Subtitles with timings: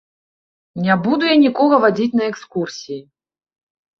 [0.85, 2.97] Не буду я нікога вадзіць на экскурсіі.